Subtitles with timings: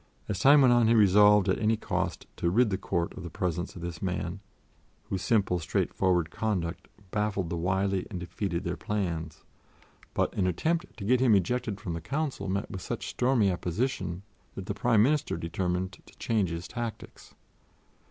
[0.27, 3.29] As time went on he resolved at any cost to rid the Court of the
[3.29, 4.39] presence of this man,
[5.03, 9.43] whose simple, straightforward conduct baffled the wily and defeated their plans;
[10.15, 14.23] but an attempt to get him ejected from the Council met with such stormy opposition
[14.55, 17.35] that the Prime Minister determined to change his tactics.